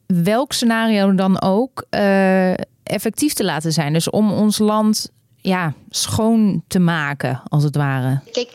welk 0.06 0.52
scenario 0.52 1.14
dan 1.14 1.40
ook 1.40 1.84
uh, 1.90 2.52
effectief 2.82 3.32
te 3.32 3.44
laten 3.44 3.72
zijn. 3.72 3.92
Dus 3.92 4.10
om 4.10 4.32
ons 4.32 4.58
land 4.58 5.10
ja, 5.44 5.72
schoon 5.90 6.64
te 6.68 6.78
maken, 6.78 7.42
als 7.48 7.62
het 7.62 7.76
ware? 7.76 8.20
Kijk, 8.32 8.50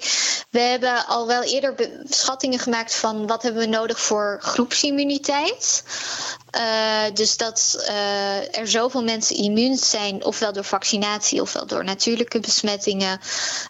we 0.49 0.59
hebben 0.59 1.05
al 1.05 1.27
wel 1.27 1.43
eerder 1.43 1.75
schattingen 2.03 2.59
gemaakt 2.59 2.95
van 2.95 3.27
wat 3.27 3.43
hebben 3.43 3.61
we 3.61 3.67
nodig 3.67 3.99
voor 3.99 4.37
groepsimmuniteit. 4.41 5.83
Uh, 6.55 7.13
dus 7.13 7.37
dat 7.37 7.85
uh, 7.89 8.57
er 8.57 8.67
zoveel 8.67 9.03
mensen 9.03 9.35
immuun 9.35 9.77
zijn, 9.77 10.25
ofwel 10.25 10.53
door 10.53 10.63
vaccinatie 10.63 11.41
ofwel 11.41 11.65
door 11.65 11.83
natuurlijke 11.83 12.39
besmettingen, 12.39 13.19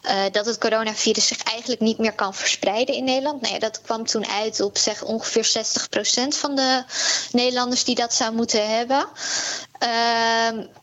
uh, 0.06 0.12
dat 0.32 0.46
het 0.46 0.58
coronavirus 0.58 1.28
zich 1.28 1.44
eigenlijk 1.44 1.82
niet 1.82 1.98
meer 1.98 2.14
kan 2.14 2.34
verspreiden 2.34 2.96
in 2.96 3.04
Nederland. 3.04 3.42
Nou 3.42 3.54
ja, 3.54 3.60
dat 3.60 3.82
kwam 3.82 4.06
toen 4.06 4.28
uit 4.28 4.62
op 4.62 4.78
zeg 4.78 5.04
ongeveer 5.04 5.46
60% 5.46 6.28
van 6.28 6.56
de 6.56 6.84
Nederlanders 7.32 7.84
die 7.84 7.96
dat 7.96 8.14
zou 8.14 8.34
moeten 8.34 8.78
hebben. 8.78 9.08
Uh, 9.84 9.90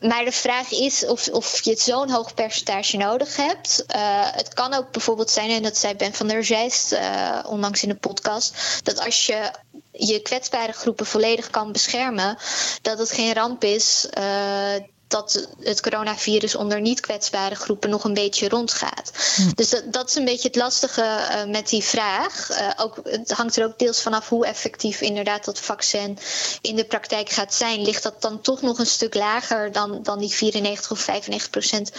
maar 0.01 0.25
de 0.25 0.33
vraag 0.33 0.71
is 0.71 1.07
of, 1.07 1.29
of 1.29 1.65
je 1.65 1.77
zo'n 1.77 2.11
hoog 2.11 2.35
percentage 2.35 2.97
nodig 2.97 3.37
hebt. 3.37 3.85
Uh, 3.97 4.29
het 4.31 4.55
kan 4.55 4.75
ook 4.75 4.91
bijvoorbeeld 4.91 5.31
zijn, 5.31 5.51
en 5.51 5.63
dat 5.63 5.77
zei 5.77 5.95
Ben 5.95 6.15
van 6.15 6.27
der 6.29 6.45
Zijst 6.45 6.93
uh, 6.93 7.39
onlangs 7.47 7.83
in 7.83 7.89
de 7.89 7.95
podcast, 7.95 8.81
dat 8.83 9.05
als 9.05 9.27
je 9.27 9.51
je 9.93 10.21
kwetsbare 10.21 10.73
groepen 10.73 11.07
volledig 11.07 11.51
kan 11.51 11.73
beschermen, 11.73 12.39
dat 12.83 12.99
het 12.99 13.11
geen 13.11 13.35
ramp 13.35 13.65
is 13.65 14.07
uh, 14.19 14.75
dat 15.09 15.49
het 15.61 15.81
coronavirus 15.81 16.55
onder 16.55 16.81
niet 16.81 17.01
kwetsbare 17.01 17.55
groepen 17.55 17.91
nog 17.91 18.05
een 18.05 18.15
beetje 18.15 18.49
rondgaat. 18.49 19.13
Hm. 19.37 19.51
Dus 19.55 19.71
dat, 19.71 19.93
dat, 19.93 20.09
is 20.09 20.15
een 20.15 20.25
beetje 20.25 20.49
het 20.49 20.57
lastige 20.57 21.03
uh, 21.03 21.53
met 21.53 21.69
die 21.69 21.83
vraag. 21.83 22.51
Uh, 22.51 22.71
ook, 22.77 23.01
het 23.05 23.31
hangt 23.31 23.57
er 23.57 23.65
ook 23.65 23.79
deels 23.79 24.03
vanaf 24.03 24.29
hoe 24.29 24.47
effectief 24.47 25.01
inderdaad 25.01 25.45
dat 25.45 25.61
vaccin 25.61 26.19
in 26.61 26.77
de 26.77 26.85
praktijk 26.85 27.31
gaat 27.31 27.55
zijn. 27.55 27.83
Ligt 27.83 28.03
dat 28.03 28.23
dan 28.23 28.41
toch 28.41 28.63
nog 28.63 28.79
een 28.79 28.87
stuk 28.87 29.15
lager 29.15 29.73
dan, 29.73 30.03
dan 30.03 30.19
die 30.19 30.31
94 30.31 30.91
of 30.91 31.01
95 31.01 31.51
procent 31.51 31.93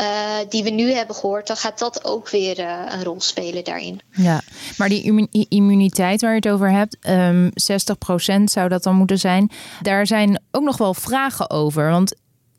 uh, 0.00 0.04
die 0.48 0.62
we 0.62 0.70
nu 0.70 0.92
hebben 0.92 1.16
gehoord, 1.16 1.46
dan 1.46 1.56
gaat 1.56 1.78
dat 1.78 2.04
ook 2.04 2.28
weer 2.28 2.58
een 2.58 3.04
rol 3.04 3.20
spelen 3.20 3.64
daarin. 3.64 4.00
Ja, 4.10 4.40
maar 4.76 4.88
die 4.88 5.28
immuniteit 5.48 6.20
waar 6.20 6.30
je 6.30 6.36
het 6.36 6.48
over 6.48 6.70
hebt, 6.70 6.96
um, 7.00 7.10
ehm, 7.10 7.50
60 7.54 7.98
procent 7.98 8.50
zou 8.50 8.68
dat 8.68 8.82
dan 8.82 8.94
moeten 8.94 9.18
zijn. 9.18 9.50
Daar 9.82 10.06
zijn 10.06 10.42
ook 10.50 10.62
nog 10.62 10.76
wel 10.76 10.94
vragen 10.94 11.50
over. 11.50 11.90
Want 11.90 12.14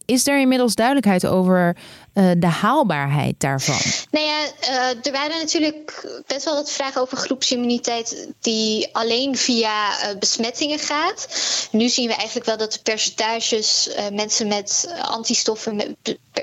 is 0.05 0.27
er 0.27 0.39
inmiddels 0.39 0.75
duidelijkheid 0.75 1.27
over 1.27 1.77
uh, 2.13 2.31
de 2.37 2.47
haalbaarheid 2.47 3.39
daarvan? 3.39 3.77
Nou 4.11 4.25
ja, 4.25 4.45
uh, 4.61 5.05
er 5.05 5.11
waren 5.11 5.37
natuurlijk 5.37 6.07
best 6.27 6.45
wel 6.45 6.53
wat 6.53 6.71
vragen 6.71 7.01
over 7.01 7.17
groepsimmuniteit 7.17 8.27
die 8.39 8.89
alleen 8.91 9.37
via 9.37 9.89
uh, 9.89 10.17
besmettingen 10.19 10.79
gaat. 10.79 11.27
Nu 11.71 11.89
zien 11.89 12.07
we 12.07 12.13
eigenlijk 12.13 12.45
wel 12.45 12.57
dat 12.57 12.73
de 12.73 12.79
percentages 12.83 13.89
mensen 14.11 14.47
met 14.47 14.95
antistoffen, 15.01 15.97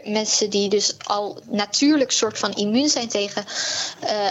mensen 0.04 0.50
die 0.50 0.68
dus 0.68 0.94
al 1.04 1.40
natuurlijk 1.50 2.10
soort 2.10 2.38
van 2.38 2.54
immuun 2.54 2.88
zijn 2.88 3.08
tegen 3.08 3.44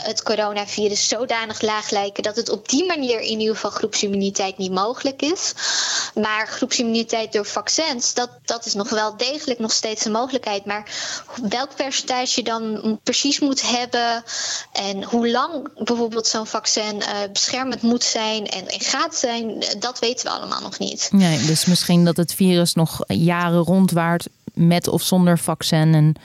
het 0.04 0.24
coronavirus, 0.24 1.08
zodanig 1.08 1.62
laag 1.62 1.90
lijken 1.90 2.24
dat 2.24 2.36
het 2.36 2.50
op 2.50 2.70
die 2.70 2.86
manier 2.86 3.20
in 3.20 3.40
ieder 3.40 3.56
geval 3.56 3.72
groepsimmuniteit 3.72 4.58
niet 4.58 4.72
mogelijk 4.72 5.22
is. 5.22 5.54
Maar 6.14 6.48
groepsimmuniteit 6.48 7.34
door 7.34 7.46
vaccins, 7.46 8.14
dat, 8.14 8.30
dat 8.46 8.66
is 8.66 8.74
nog 8.74 8.90
wel 8.90 9.18
degelijk 9.18 9.60
nog 9.60 9.72
steeds 9.72 10.06
een 10.06 10.12
mogelijkheid. 10.12 10.66
Maar 10.66 10.92
welk 11.50 11.76
percentage 11.76 12.34
je 12.36 12.44
dan 12.44 13.00
precies 13.04 13.40
moet 13.40 13.70
hebben 13.70 14.24
en 14.72 15.04
hoe 15.04 15.30
lang 15.32 15.70
bijvoorbeeld 15.84 16.28
zo'n 16.28 16.48
vaccin 16.48 16.96
uh, 16.96 17.08
beschermend 17.32 17.82
moet 17.82 18.04
zijn 18.04 18.46
en, 18.46 18.68
en, 18.68 18.82
gaat 18.82 19.16
zijn, 19.16 19.64
dat 19.80 20.00
weten 20.00 20.26
we 20.26 20.32
allemaal 20.32 20.62
nog 20.62 20.80
niet. 20.80 21.10
Nee, 21.12 21.46
dus 21.46 21.66
misschien 21.66 22.06
dat 22.06 22.18
het 22.18 22.34
virus 22.34 22.74
nog 22.74 23.04
jaren 23.08 23.64
rondwaart 23.64 24.28
met 24.54 24.88
of 24.88 25.02
zonder 25.02 25.40
vaccin 25.40 25.94
en 25.94 26.16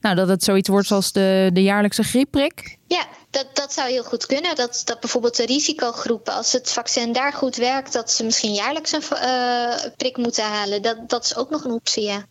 nou, 0.00 0.16
dat 0.16 0.28
het 0.28 0.44
zoiets 0.44 0.68
wordt 0.68 0.86
zoals 0.86 1.12
de, 1.12 1.50
de 1.52 1.62
jaarlijkse 1.62 2.02
griepprik? 2.02 2.76
Ja, 2.86 3.06
dat, 3.30 3.46
dat 3.52 3.72
zou 3.72 3.90
heel 3.90 4.02
goed 4.02 4.26
kunnen. 4.26 4.56
Dat, 4.56 4.82
dat 4.84 5.00
bijvoorbeeld 5.00 5.36
de 5.36 5.46
risicogroepen, 5.46 6.34
als 6.34 6.52
het 6.52 6.70
vaccin 6.70 7.12
daar 7.12 7.32
goed 7.32 7.56
werkt, 7.56 7.92
dat 7.92 8.10
ze 8.10 8.24
misschien 8.24 8.52
jaarlijks 8.52 8.92
een 8.92 9.02
uh, 9.12 9.74
prik 9.96 10.16
moeten 10.16 10.44
halen. 10.44 10.82
Dat, 10.82 11.08
dat 11.08 11.24
is 11.24 11.36
ook 11.36 11.50
nog 11.50 11.64
een 11.64 11.72
optie. 11.72 12.02
Ja, 12.02 12.24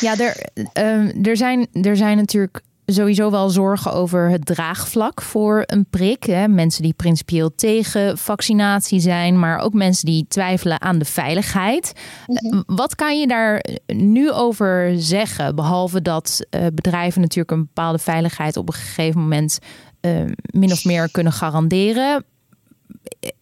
ja 0.00 0.18
er, 0.18 0.36
uh, 0.78 1.26
er, 1.26 1.36
zijn, 1.36 1.68
er 1.72 1.96
zijn 1.96 2.16
natuurlijk 2.16 2.60
sowieso 2.92 3.30
wel 3.30 3.50
zorgen 3.50 3.92
over 3.92 4.30
het 4.30 4.46
draagvlak 4.46 5.22
voor 5.22 5.62
een 5.66 5.86
prik. 5.90 6.22
Hè. 6.22 6.48
Mensen 6.48 6.82
die 6.82 6.94
principieel 6.94 7.54
tegen 7.54 8.18
vaccinatie 8.18 9.00
zijn, 9.00 9.38
maar 9.38 9.58
ook 9.58 9.72
mensen 9.72 10.06
die 10.06 10.26
twijfelen 10.28 10.80
aan 10.80 10.98
de 10.98 11.04
veiligheid. 11.04 11.92
Mhm. 12.26 12.62
Wat 12.66 12.94
kan 12.94 13.20
je 13.20 13.26
daar 13.26 13.64
nu 13.86 14.32
over 14.32 14.94
zeggen? 14.96 15.54
Behalve 15.54 16.02
dat 16.02 16.46
uh, 16.50 16.66
bedrijven 16.74 17.20
natuurlijk 17.20 17.50
een 17.50 17.64
bepaalde 17.74 17.98
veiligheid 17.98 18.56
op 18.56 18.68
een 18.68 18.74
gegeven 18.74 19.20
moment 19.20 19.58
uh, 20.00 20.24
min 20.50 20.72
of 20.72 20.84
meer 20.84 21.10
kunnen 21.10 21.32
garanderen. 21.32 22.24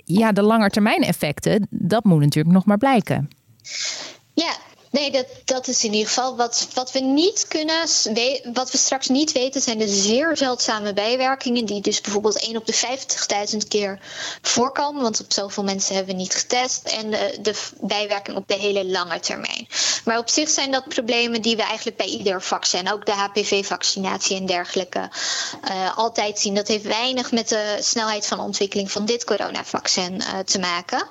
Ja, 0.05 0.33
de 0.33 0.43
langetermijn 0.43 1.03
effecten, 1.03 1.67
dat 1.71 2.05
moet 2.05 2.21
natuurlijk 2.21 2.55
nog 2.55 2.65
maar 2.65 2.79
blijken. 2.79 3.29
Nee, 4.91 5.11
dat, 5.11 5.27
dat 5.45 5.69
is 5.69 5.85
in 5.85 5.93
ieder 5.93 6.09
geval 6.09 6.37
wat, 6.37 6.69
wat 6.75 6.93
we 6.93 7.01
niet 7.01 7.45
kunnen. 7.49 7.79
Wat 8.53 8.71
we 8.71 8.79
straks 8.79 9.09
niet 9.09 9.33
weten, 9.33 9.61
zijn 9.61 9.79
de 9.79 9.89
zeer 9.89 10.37
zeldzame 10.37 10.93
bijwerkingen. 10.93 11.65
Die 11.65 11.81
dus 11.81 12.01
bijvoorbeeld 12.01 12.41
1 12.41 12.57
op 12.57 12.67
de 12.67 12.99
50.000 13.53 13.69
keer 13.69 13.99
voorkomen. 14.43 15.03
Want 15.03 15.21
op 15.21 15.33
zoveel 15.33 15.63
mensen 15.63 15.95
hebben 15.95 16.15
we 16.15 16.21
niet 16.21 16.35
getest. 16.35 16.83
En 16.87 17.11
de, 17.11 17.39
de 17.41 17.55
bijwerking 17.81 18.37
op 18.37 18.49
de 18.49 18.55
hele 18.55 18.87
lange 18.87 19.21
termijn. 19.21 19.69
Maar 20.05 20.19
op 20.19 20.29
zich 20.29 20.49
zijn 20.51 20.71
dat 20.71 20.89
problemen 20.89 21.43
die 21.43 21.57
we 21.57 21.63
eigenlijk 21.63 21.97
bij 21.97 22.07
ieder 22.07 22.43
vaccin, 22.43 22.93
ook 22.93 23.07
de 23.07 23.13
HPV-vaccinatie 23.13 24.37
en 24.37 24.47
dergelijke, 24.47 25.11
uh, 25.71 25.99
altijd 25.99 26.39
zien. 26.39 26.55
Dat 26.55 26.69
heeft 26.69 26.85
weinig 26.85 27.33
met 27.33 27.49
de 27.49 27.77
snelheid 27.81 28.27
van 28.27 28.41
ontwikkeling 28.41 28.91
van 28.91 29.05
dit 29.05 29.25
coronavaccin 29.25 30.15
uh, 30.15 30.39
te 30.39 30.59
maken. 30.59 31.07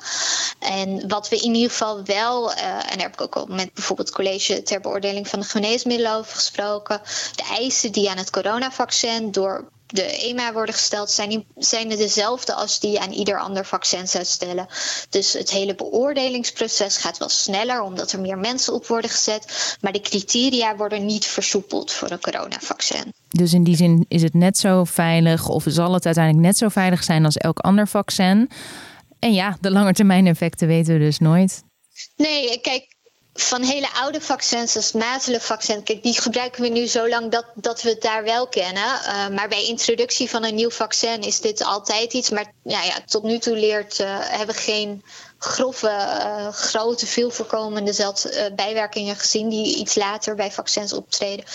En 0.59 1.07
wat 1.07 1.29
we 1.29 1.37
in 1.37 1.53
ieder 1.55 1.69
geval 1.69 2.03
wel, 2.03 2.51
uh, 2.51 2.57
en 2.57 2.97
daar 2.97 2.97
heb 2.97 3.13
ik 3.13 3.21
ook 3.21 3.35
al 3.35 3.47
met 3.69 3.77
bijvoorbeeld 3.77 4.07
het 4.07 4.17
college 4.17 4.63
ter 4.63 4.81
beoordeling 4.81 5.27
van 5.27 5.39
de 5.39 5.45
geneesmiddelen 5.45 6.15
over 6.15 6.35
gesproken. 6.35 7.01
De 7.35 7.43
eisen 7.49 7.91
die 7.91 8.09
aan 8.09 8.17
het 8.17 8.29
coronavaccin 8.29 9.31
door 9.31 9.69
de 9.87 10.03
EMA 10.03 10.53
worden 10.53 10.73
gesteld, 10.73 11.09
zijn, 11.11 11.45
zijn 11.55 11.89
dezelfde 11.89 12.53
als 12.53 12.79
die 12.79 12.99
aan 12.99 13.11
ieder 13.11 13.39
ander 13.39 13.65
vaccin 13.65 14.07
zou 14.07 14.25
stellen. 14.25 14.67
Dus 15.09 15.33
het 15.33 15.49
hele 15.51 15.75
beoordelingsproces 15.75 16.97
gaat 16.97 17.17
wel 17.17 17.29
sneller, 17.29 17.81
omdat 17.81 18.11
er 18.11 18.19
meer 18.19 18.37
mensen 18.37 18.73
op 18.73 18.87
worden 18.87 19.09
gezet. 19.09 19.77
Maar 19.81 19.91
de 19.91 20.01
criteria 20.01 20.75
worden 20.75 21.05
niet 21.05 21.25
versoepeld 21.25 21.91
voor 21.91 22.11
een 22.11 22.19
coronavaccin. 22.19 23.13
Dus 23.29 23.53
in 23.53 23.63
die 23.63 23.75
zin 23.75 24.05
is 24.07 24.21
het 24.21 24.33
net 24.33 24.57
zo 24.57 24.83
veilig, 24.83 25.47
of 25.47 25.63
zal 25.67 25.93
het 25.93 26.05
uiteindelijk 26.05 26.45
net 26.45 26.57
zo 26.57 26.67
veilig 26.67 27.03
zijn 27.03 27.25
als 27.25 27.37
elk 27.37 27.59
ander 27.59 27.87
vaccin? 27.87 28.49
En 29.19 29.33
ja, 29.33 29.57
de 29.61 29.71
langetermijneffecten 29.71 30.67
weten 30.67 30.93
we 30.93 30.99
dus 30.99 31.19
nooit. 31.19 31.63
Nee, 32.15 32.59
kijk, 32.61 32.95
van 33.43 33.63
hele 33.63 33.93
oude 33.93 34.21
vaccins, 34.21 34.75
als 34.75 34.91
mazelenvaccin, 34.91 35.83
kijk, 35.83 36.03
die 36.03 36.21
gebruiken 36.21 36.61
we 36.61 36.67
nu 36.67 36.87
zo 36.87 37.09
lang 37.09 37.31
dat, 37.31 37.45
dat 37.55 37.81
we 37.81 37.89
het 37.89 38.01
daar 38.01 38.23
wel 38.23 38.47
kennen. 38.47 38.83
Uh, 38.83 39.27
maar 39.27 39.47
bij 39.47 39.65
introductie 39.65 40.29
van 40.29 40.43
een 40.43 40.55
nieuw 40.55 40.69
vaccin 40.69 41.21
is 41.21 41.39
dit 41.39 41.63
altijd 41.63 42.13
iets. 42.13 42.29
Maar 42.29 42.53
ja, 42.63 42.83
ja 42.83 43.01
tot 43.05 43.23
nu 43.23 43.37
toe 43.37 43.55
leert, 43.57 43.99
uh, 43.99 44.07
hebben 44.19 44.55
geen 44.55 45.03
grove, 45.37 45.87
uh, 45.87 46.47
grote, 46.47 47.05
veel 47.05 47.31
voorkomende 47.31 47.93
zeld, 47.93 48.51
bijwerkingen 48.55 49.15
gezien 49.15 49.49
die 49.49 49.75
iets 49.75 49.95
later 49.95 50.35
bij 50.35 50.51
vaccins 50.51 50.93
optreden. 50.93 51.45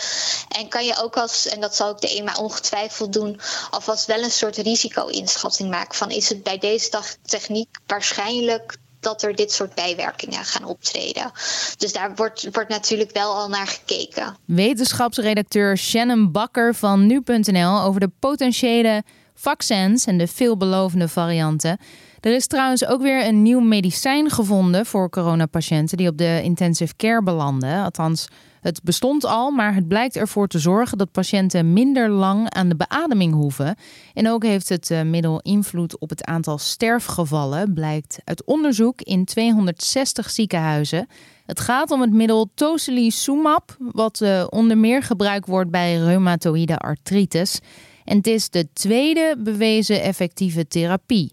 En 0.48 0.68
kan 0.68 0.84
je 0.84 1.02
ook 1.02 1.16
als, 1.16 1.46
en 1.46 1.60
dat 1.60 1.76
zal 1.76 1.88
ook 1.88 2.00
de 2.00 2.08
EMA 2.08 2.34
ongetwijfeld 2.36 3.12
doen, 3.12 3.40
alvast 3.70 4.06
wel 4.06 4.22
een 4.22 4.30
soort 4.30 4.56
risico-inschatting 4.56 5.70
maken 5.70 5.94
van 5.94 6.10
is 6.10 6.28
het 6.28 6.42
bij 6.42 6.58
deze 6.58 7.02
techniek 7.22 7.68
waarschijnlijk 7.86 8.76
dat 9.04 9.22
er 9.22 9.34
dit 9.34 9.52
soort 9.52 9.74
bijwerkingen 9.74 10.44
gaan 10.44 10.64
optreden. 10.64 11.30
Dus 11.76 11.92
daar 11.92 12.14
wordt, 12.14 12.48
wordt 12.52 12.68
natuurlijk 12.68 13.12
wel 13.12 13.34
al 13.34 13.48
naar 13.48 13.66
gekeken. 13.66 14.36
Wetenschapsredacteur 14.44 15.76
Shannon 15.78 16.32
Bakker 16.32 16.74
van 16.74 17.06
nu.nl 17.06 17.80
over 17.80 18.00
de 18.00 18.10
potentiële 18.18 19.02
vaccins 19.34 20.06
en 20.06 20.18
de 20.18 20.26
veelbelovende 20.26 21.08
varianten. 21.08 21.78
Er 22.20 22.34
is 22.34 22.46
trouwens 22.46 22.86
ook 22.86 23.02
weer 23.02 23.26
een 23.26 23.42
nieuw 23.42 23.60
medicijn 23.60 24.30
gevonden 24.30 24.86
voor 24.86 25.10
coronapatiënten 25.10 25.96
die 25.96 26.08
op 26.08 26.18
de 26.18 26.40
intensive 26.42 26.96
care 26.96 27.22
belanden. 27.22 27.82
Althans, 27.84 28.28
het 28.64 28.82
bestond 28.82 29.24
al, 29.24 29.50
maar 29.50 29.74
het 29.74 29.88
blijkt 29.88 30.16
ervoor 30.16 30.48
te 30.48 30.58
zorgen 30.58 30.98
dat 30.98 31.10
patiënten 31.10 31.72
minder 31.72 32.10
lang 32.10 32.50
aan 32.50 32.68
de 32.68 32.76
beademing 32.76 33.34
hoeven. 33.34 33.76
En 34.14 34.28
ook 34.28 34.42
heeft 34.42 34.68
het 34.68 34.90
eh, 34.90 35.02
middel 35.02 35.40
invloed 35.40 35.98
op 35.98 36.10
het 36.10 36.24
aantal 36.24 36.58
sterfgevallen, 36.58 37.74
blijkt 37.74 38.18
uit 38.24 38.44
onderzoek 38.44 39.00
in 39.00 39.24
260 39.24 40.30
ziekenhuizen. 40.30 41.06
Het 41.46 41.60
gaat 41.60 41.90
om 41.90 42.00
het 42.00 42.12
middel 42.12 42.50
tocilizumab, 42.54 43.76
wat 43.78 44.20
uh, 44.20 44.44
onder 44.48 44.78
meer 44.78 45.02
gebruikt 45.02 45.46
wordt 45.46 45.70
bij 45.70 45.96
reumatoïde 45.96 46.76
artritis. 46.76 47.60
En 48.04 48.16
het 48.16 48.26
is 48.26 48.50
de 48.50 48.68
tweede 48.72 49.36
bewezen 49.38 50.02
effectieve 50.02 50.66
therapie. 50.66 51.32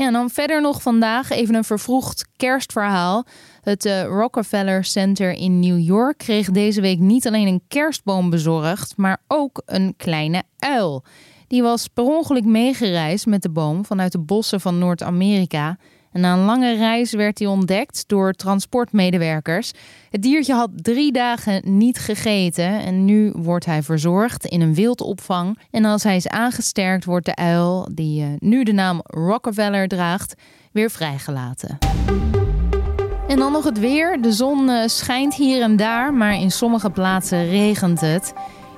Ja, 0.00 0.06
en 0.06 0.12
dan 0.12 0.30
verder 0.30 0.60
nog 0.60 0.82
vandaag 0.82 1.30
even 1.30 1.54
een 1.54 1.64
vervroegd 1.64 2.28
kerstverhaal. 2.36 3.26
Het 3.60 3.84
uh, 3.84 4.02
Rockefeller 4.02 4.84
Center 4.84 5.32
in 5.32 5.60
New 5.60 5.78
York 5.78 6.18
kreeg 6.18 6.50
deze 6.50 6.80
week 6.80 6.98
niet 6.98 7.26
alleen 7.26 7.46
een 7.46 7.62
kerstboom 7.68 8.30
bezorgd, 8.30 8.96
maar 8.96 9.22
ook 9.26 9.62
een 9.66 9.94
kleine 9.96 10.42
uil. 10.58 11.04
Die 11.46 11.62
was 11.62 11.88
per 11.88 12.04
ongeluk 12.04 12.44
meegereisd 12.44 13.26
met 13.26 13.42
de 13.42 13.50
boom 13.50 13.84
vanuit 13.84 14.12
de 14.12 14.18
bossen 14.18 14.60
van 14.60 14.78
Noord-Amerika. 14.78 15.78
En 16.12 16.20
na 16.20 16.32
een 16.32 16.44
lange 16.44 16.76
reis 16.76 17.12
werd 17.12 17.38
hij 17.38 17.48
ontdekt 17.48 18.04
door 18.06 18.32
transportmedewerkers. 18.32 19.72
Het 20.10 20.22
diertje 20.22 20.54
had 20.54 20.70
drie 20.74 21.12
dagen 21.12 21.78
niet 21.78 21.98
gegeten 21.98 22.80
en 22.80 23.04
nu 23.04 23.32
wordt 23.36 23.64
hij 23.64 23.82
verzorgd 23.82 24.44
in 24.44 24.60
een 24.60 24.74
wildopvang. 24.74 25.58
En 25.70 25.84
als 25.84 26.02
hij 26.02 26.16
is 26.16 26.28
aangesterkt, 26.28 27.04
wordt 27.04 27.26
de 27.26 27.34
uil, 27.34 27.88
die 27.92 28.22
eh, 28.22 28.28
nu 28.38 28.62
de 28.62 28.72
naam 28.72 29.00
Rockefeller 29.04 29.88
draagt, 29.88 30.34
weer 30.72 30.90
vrijgelaten. 30.90 31.78
En 33.30 33.36
dan 33.38 33.52
nog 33.52 33.64
het 33.64 33.78
weer. 33.78 34.22
De 34.22 34.32
zon 34.32 34.68
eh, 34.68 34.88
schijnt 34.88 35.34
hier 35.34 35.62
en 35.62 35.76
daar, 35.76 36.14
maar 36.14 36.34
in 36.34 36.50
sommige 36.50 36.90
plaatsen 36.90 37.48
regent 37.48 38.00
het. 38.00 38.32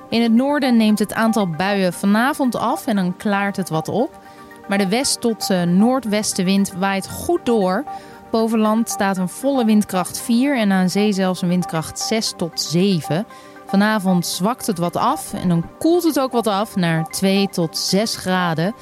In 0.09 0.21
het 0.21 0.31
noorden 0.31 0.77
neemt 0.77 0.99
het 0.99 1.13
aantal 1.13 1.49
buien 1.49 1.93
vanavond 1.93 2.55
af 2.55 2.87
en 2.87 2.95
dan 2.95 3.17
klaart 3.17 3.57
het 3.57 3.69
wat 3.69 3.87
op. 3.87 4.19
Maar 4.67 4.77
de 4.77 4.87
west- 4.87 5.21
tot 5.21 5.49
uh, 5.49 5.61
noordwestenwind 5.61 6.73
waait 6.73 7.09
goed 7.09 7.45
door. 7.45 7.83
Boven 8.31 8.59
land 8.59 8.89
staat 8.89 9.17
een 9.17 9.29
volle 9.29 9.65
windkracht 9.65 10.21
4 10.21 10.57
en 10.57 10.71
aan 10.71 10.89
zee 10.89 11.13
zelfs 11.13 11.41
een 11.41 11.49
windkracht 11.49 11.99
6 11.99 12.33
tot 12.37 12.61
7. 12.61 13.25
Vanavond 13.65 14.27
zwakt 14.27 14.67
het 14.67 14.77
wat 14.77 14.95
af 14.95 15.33
en 15.33 15.49
dan 15.49 15.65
koelt 15.79 16.03
het 16.03 16.19
ook 16.19 16.31
wat 16.31 16.47
af 16.47 16.75
naar 16.75 17.07
2 17.09 17.47
tot 17.49 17.77
6 17.77 18.15
graden. 18.15 18.73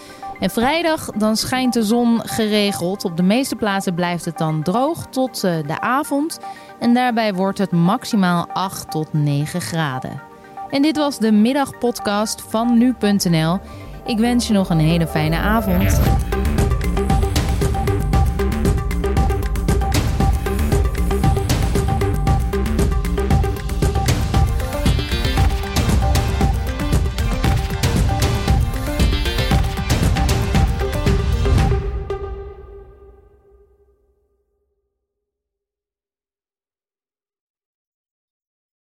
En 0.42 0.50
vrijdag 0.50 1.06
dan 1.06 1.36
schijnt 1.36 1.74
de 1.74 1.84
zon 1.84 2.22
geregeld. 2.24 3.06
Op 3.06 3.18
de 3.18 3.24
meeste 3.24 3.56
plaatsen 3.56 3.96
blijft 3.96 4.26
het 4.26 4.38
dan 4.38 4.64
droog 4.64 5.08
tot 5.10 5.44
uh, 5.44 5.68
de 5.68 5.82
avond. 5.82 6.40
En 6.80 6.94
daarbij 6.94 7.34
wordt 7.34 7.58
het 7.58 7.72
maximaal 7.72 8.48
8 8.54 8.92
tot 8.92 9.14
9 9.14 9.62
graden. 9.62 10.22
En 10.70 10.82
dit 10.82 10.98
was 10.98 11.18
de 11.18 11.32
middagpodcast 11.32 12.44
van 12.48 12.78
nu.nl. 12.78 13.60
Ik 14.06 14.18
wens 14.18 14.48
je 14.48 14.54
nog 14.54 14.70
een 14.70 14.80
hele 14.80 15.08
fijne 15.08 15.38
avond. 15.38 16.00